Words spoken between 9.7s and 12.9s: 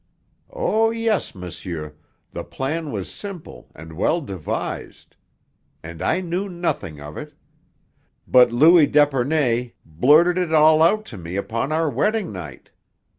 blurted it all out to me upon our wedding night.